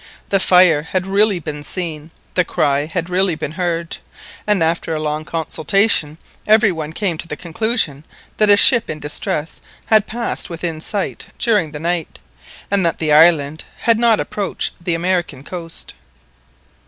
The 0.29 0.39
fire 0.39 0.81
had 0.81 1.05
really 1.05 1.37
been 1.37 1.63
seen, 1.63 2.09
the 2.33 2.43
cry 2.43 2.85
had 2.87 3.07
really 3.07 3.35
been 3.35 3.51
heard; 3.51 3.97
and 4.47 4.63
after 4.63 4.95
a 4.95 4.99
long 4.99 5.23
consultation 5.25 6.17
every 6.47 6.71
one 6.71 6.91
came 6.91 7.19
to 7.19 7.27
the 7.27 7.37
conclusion 7.37 8.03
that 8.37 8.49
a 8.49 8.57
ship 8.57 8.89
in 8.89 8.97
distress 8.99 9.61
had 9.85 10.07
passed 10.07 10.49
within 10.49 10.81
sight 10.81 11.27
during 11.37 11.71
the 11.71 11.79
night, 11.79 12.17
and 12.71 12.83
that 12.83 12.97
the 12.97 13.13
island 13.13 13.63
had 13.81 13.99
not 13.99 14.19
approached 14.19 14.71
the 14.83 14.95
American 14.95 15.43
coast. 15.43 15.93